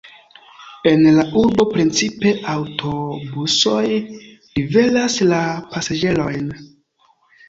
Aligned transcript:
En 0.91 1.01
la 1.17 1.25
urbo 1.41 1.65
precipe 1.73 2.31
aŭtobusoj 2.53 3.81
liveras 4.55 5.19
la 5.33 5.43
pasaĝerojn. 5.75 6.49